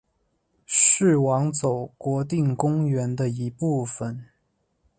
[0.65, 4.29] 是网走国定公园的一部分。